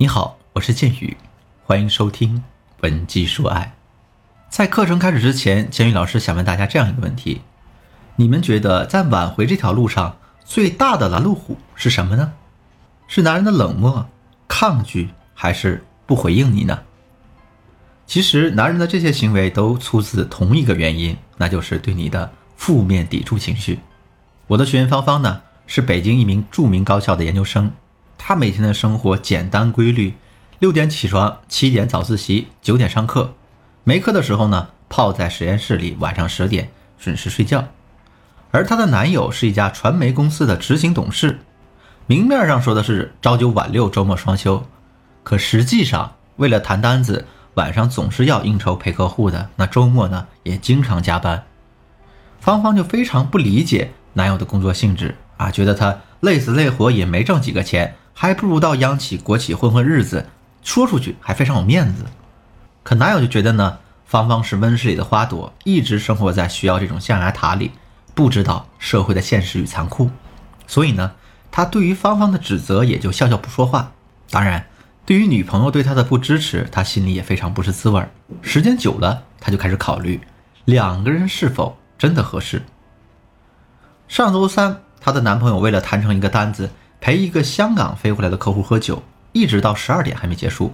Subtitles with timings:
[0.00, 1.16] 你好，我是剑宇，
[1.64, 2.44] 欢迎收听
[2.82, 3.74] 文姬说爱。
[4.48, 7.40] 在课程开始之前，剑宇老师想问大家这样一个问题：
[8.14, 12.32] 你们觉得在挽回这条路上最大的拦路虎是什么呢？
[13.08, 14.08] 是男人的冷漠、
[14.46, 16.78] 抗拒，还是不回应你呢？
[18.06, 23.80] 其实，男人的这些行为都出自同一个原因，那就是对你的负面抵触情绪。
[24.46, 27.72] 我的学员芳芳呢，是北京一名著名高校的研究生。
[28.18, 30.14] 他每天的生活简单规律，
[30.58, 33.32] 六点起床，七点早自习，九点上课。
[33.84, 36.68] 没课的时候呢，泡在实验室里，晚上十点
[36.98, 37.68] 准时睡觉。
[38.50, 41.38] 而她的男友是一家传媒公司的执行董事，
[42.06, 44.66] 明面上说的是朝九晚六，周末双休，
[45.22, 51.44] 可实际上为了谈单子，晚上总是要应酬陪客户的，那周末呢也经常加班。
[52.40, 57.94] 芳芳就非常不理解男友的工作性质啊，觉得他累死累活也没挣几个钱。
[58.20, 60.26] 还不如到央企、国企混混日子，
[60.64, 62.04] 说出去还非常有面子。
[62.82, 67.70] 可男友就觉得呢，芳芳是温室里的花朵，一直生活在需要这种象牙塔里，
[68.16, 70.10] 不知道社会的现实与残酷。
[70.66, 71.12] 所以呢，
[71.52, 73.92] 他对于芳芳的指责也就笑笑不说话。
[74.30, 74.66] 当然，
[75.06, 78.10] 对于女朋友对他的不支持，他心里也非常不是滋味儿。
[78.42, 80.20] 时间久了，他就开始考虑
[80.64, 82.64] 两个人是否真的合适。
[84.08, 86.68] 上周三，她的男朋友为了谈成一个单子。
[87.00, 90.72] 陪一个香港飞回来的客户喝酒，一直到十二点还没结束。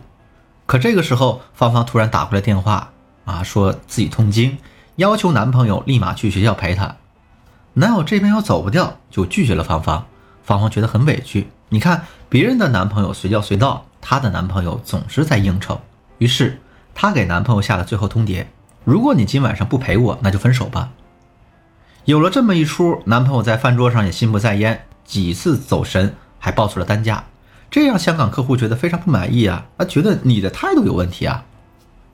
[0.67, 2.91] 可这个时候，芳芳突然打过来电话，
[3.25, 4.57] 啊，说自己痛经，
[4.97, 6.97] 要求男朋友立马去学校陪她。
[7.75, 10.07] 男友这边又走不掉，就拒绝了芳芳。
[10.43, 11.49] 芳芳觉得很委屈。
[11.69, 15.81] 你看，别人的男朋友随叫随到，她的男朋友总是在应酬。
[16.19, 16.61] 于是，
[16.95, 18.47] 她给男朋友下了最后通牒：
[18.85, 20.91] 如果你今晚上不陪我，那就分手吧。
[22.05, 24.87] 有了这么一出，男朋友在饭桌上也心不在焉。
[25.05, 27.25] 几次走神，还报错了单价，
[27.71, 29.67] 这让香港客户觉得非常不满意啊！
[29.77, 31.45] 啊，觉得你的态度有问题啊，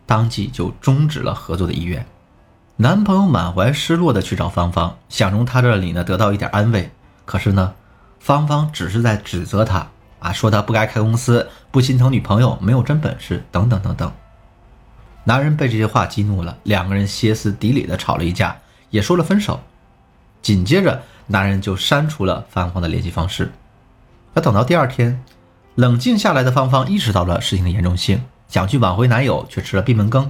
[0.07, 2.07] 当即就终止了合作的意愿。
[2.77, 6.91] 男朋友满怀失落的去找芳芳，想从她这里呢得到一点安慰。
[7.25, 7.75] 可是呢，
[8.19, 9.87] 芳芳只是在指责他
[10.19, 14.11] 啊，说他不该开公司，不心疼女朋友，没有真本事，等等等等。
[15.25, 18.57] 男人被这些话激怒了，两个人歇斯底里的吵了一架，
[18.89, 19.61] 也说了分手。
[20.43, 21.03] 紧接着。
[21.33, 23.53] 男人就删除了芳芳的联系方式。
[24.35, 25.23] 可等到第二天，
[25.77, 30.29] 冷静下来的芳芳意识到了事情的严重性，想去挽回男友，却吃了闭门羹。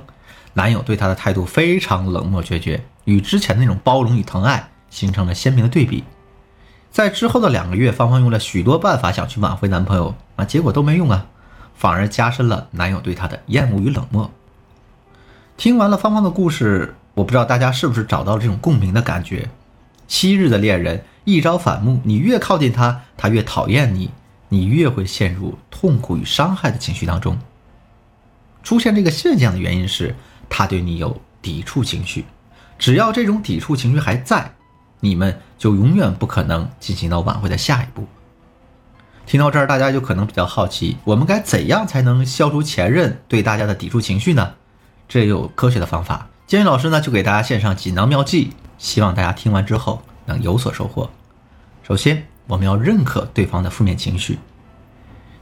[0.52, 6.04] 男友对她的态度非常冷漠决绝，与之前那种包容与疼爱形成了鲜明的对比。
[6.90, 11.24] 在之后的两个月，芳芳用了许多办法想去挽回男朋友，啊，结果都没用啊，
[11.74, 14.30] 反而加深了男友对她的厌恶与冷漠。
[15.56, 19.48] 听完了芳芳的故事，我不知道大家是不是找到了这种共鸣的感觉。
[20.10, 24.10] 昔日的恋人一朝反目，你越靠近他，他越讨厌你，
[24.48, 27.38] 你越会陷入痛苦与伤害的情绪当中。
[28.64, 30.16] 出现这个现象的原因是
[30.48, 32.24] 他对你有抵触情绪，
[32.76, 34.52] 只要这种抵触情绪还在，
[34.98, 38.08] 你们就永远不可能进行到挽回的下一步。
[39.26, 44.54] 听到这儿，大家就可能比较好奇，我们该怎样才能消除前任对大家的抵触情绪呢？
[45.08, 48.50] 这有科学的方法，建宇老师呢就给大家献上锦囊妙计。
[48.80, 51.08] 希望大家听完之后能有所收获。
[51.82, 54.38] 首先，我们要认可对方的负面情绪。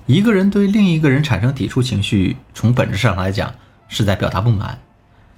[0.06, 3.54] 一个人对另一个人产生抵触情绪，从本质上来讲
[3.86, 4.80] 是在表达不满。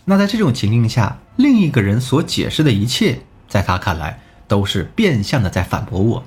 [0.07, 6.25] 那在这种情境下，另一个人所解释的一切，在他看来都是变相的在反驳我。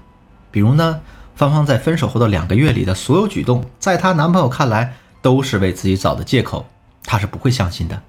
[0.52, 1.02] 比如呢，
[1.36, 6.68] 芳芳在分手后的两个月里的所有举动，在她男朋友看来都是为自己找的借口，
[7.04, 8.04] 他是不会相信的。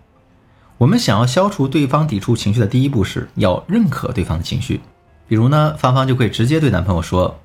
[0.85, 4.83] 我们想要消除对方抵触情绪的第一步是要认可对方的情绪，
[5.27, 7.41] 比如呢，芳芳就可以直接对男朋友说：“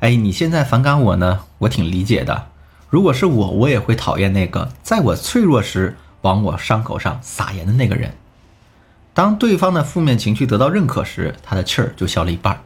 [0.00, 2.48] 哎，你现在反感我呢，我挺理解的。
[2.88, 8.12] 如果是我，我也会讨厌那个在我脆弱时往我伤口上撒盐的那个人。”
[9.14, 12.60] 当对方的负面情绪得到认可时，他的气儿就消了一半。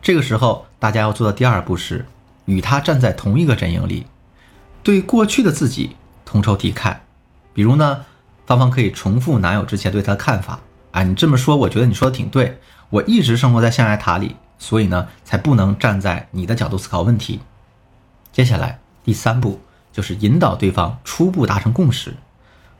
[0.00, 2.06] 这个时候，大家要做的第二步是
[2.46, 4.06] 与他站在同一个阵营里，
[4.82, 6.96] 对过去的自己同仇敌忾。
[7.52, 8.06] 比如呢？
[8.46, 10.60] 芳芳可以重复男友之前对她的看法，
[10.90, 12.58] 啊，你这么说，我觉得你说的挺对。
[12.90, 17.40] 我一直生活在象牙塔里，所以呢，才不能站在你的角度思考问题。
[18.32, 19.60] 接下来第三步
[19.92, 22.14] 就是引导对方初步达成共识，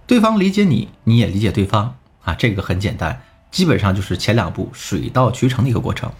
[0.07, 6.13] 对方理解你，你也理解对方，啊，这个很简单，基本上就是前两步水到渠成的一个过程。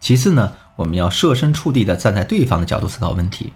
[0.00, 3.54] 其次呢，我们要设身处地的站在对方的角度思考问题。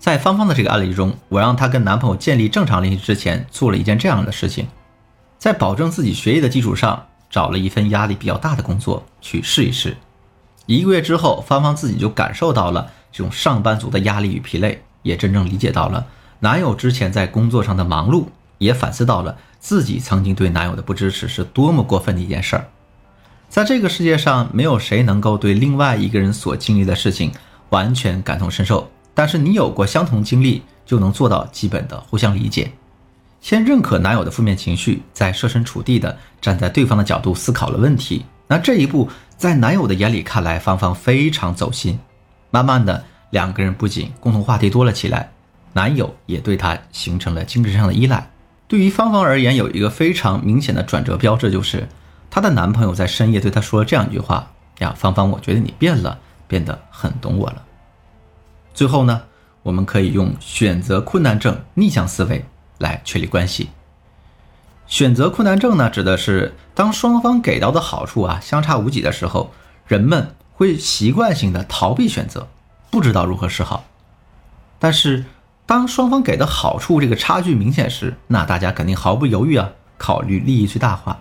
[0.00, 4.66] 在芳芳的这个案例中，我让她跟男朋友建立正常联系之前，做了一件这样的事情，
[5.38, 9.94] 在保证自己学业的基础上，找了一份压力比较大的工作去试一试。
[10.64, 16.06] 一个月之后，芳芳自己就感受到了这种上班族的压力与疲累，也真正理解到了
[16.38, 18.24] 男友之前在工作上的忙碌，
[18.56, 22.66] 也反思到了自己曾经对男友的不支持是多么过分的一件事儿。
[23.50, 27.32] 在这个世界上，没有谁能够对另外一个人所经历的事情
[27.68, 28.88] 完全感同身受，
[29.20, 32.72] 但是你有过相同经历，就能做到基本的互相理解。
[33.42, 38.24] 先认可男友的负面情绪，再设身处地的站在对方的角度思考了问题。
[38.46, 41.98] 那这一步，在男友的眼里看来，芳芳非常走心。
[42.50, 45.30] 慢慢的，两个人不仅共同话题多了起来，
[45.74, 48.26] 男友也对她形成了精神上的依赖。
[48.66, 51.86] 对于芳芳而言，有一个非常明显的转折标志，就是
[52.30, 54.50] 她的男朋友在深夜对她说了这样一句话
[54.80, 56.18] ：“呀，芳芳，我觉得你变了，
[56.48, 57.64] 变得很懂我了。”
[58.80, 59.24] 最后呢，
[59.62, 62.46] 我们可以用选择困难症逆向思维。
[62.78, 63.68] 来确立关系。
[64.86, 69.52] 选择困难症呢，指的是当双方给到的好处啊相差无几的时候，
[69.86, 72.48] 人们会习惯性的逃避选择，
[72.90, 73.84] 不知道如何是好。
[74.78, 75.26] 但是
[75.66, 81.20] 当双方给的好处这个差距明显时，那大家肯定毫不犹豫啊，考虑利益最大化。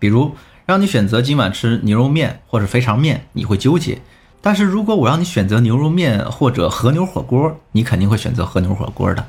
[0.00, 3.98] 比如让你选择今晚吃牛肉面或者肥肠面，你会纠结；
[4.40, 9.26] 但是如果我让你选择牛肉面或者和牛火锅，你肯定会选择和牛火锅的。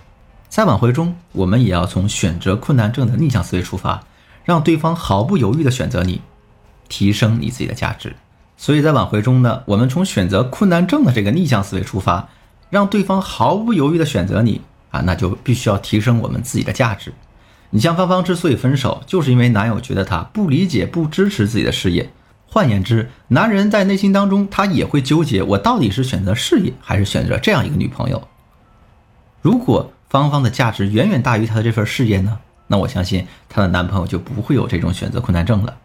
[0.48, 4.04] 在挽回中，我们也要从选择困难症的逆向思维出发，
[4.46, 6.22] 让对方毫不犹豫地选择你，
[6.88, 8.16] 提升你自己的价值。
[8.56, 12.30] 所以在挽回中呢，我们从选择困难症的这个逆向思维出发，
[12.70, 17.12] 让对方毫不犹豫地选择你啊，那就必须要提升我们自己的价值。
[17.70, 22.10] 你像芳芳之所以分手，就是因为男友觉得她不理解、不支持自己的事业。
[22.50, 28.28] 换言之，男人在内心当中，他也会纠结：我到底是选择事业，还是选择这样一个女朋友？
[29.42, 35.78] 如果芳芳的价值远远大于她的这份事业呢，那我相信她的男朋友就不会有这种选择困难症了。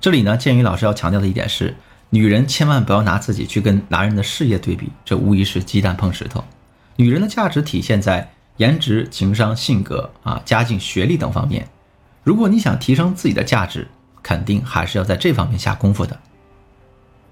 [0.00, 1.76] 这里呢，建宇老师要强调的一点是，
[2.10, 6.44] 女人千万不要拿自己去跟男人的事业对比，这无疑是鸡蛋碰石头。
[6.96, 11.68] 女人的价值体现在颜值、情商、性格啊、家境、学历等方面。
[12.22, 13.88] 如果你想提升自己的价值，
[14.28, 16.20] 肯定还是要在这方面下功夫的。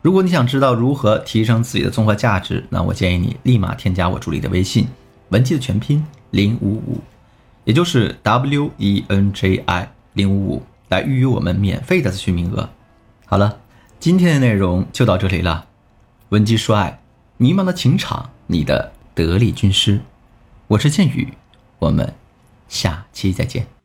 [0.01, 4.89] 如果你想知道如何提升自己的综合价值，那我建议你立马添加我助理的微信。
[5.29, 7.03] 文姬的全拼零五五，
[7.65, 12.71] 也就是 W E N J I 零五五，来预约我们免费的咨询名额。
[13.27, 13.59] 好了，
[14.01, 15.67] 今天的内容就到这里了。
[16.31, 16.99] 文姬说爱，
[17.37, 20.01] 迷茫的情场，你的得力军师，
[20.69, 21.35] 我是剑宇，
[21.79, 22.15] 我们
[22.71, 23.76] 下期再见。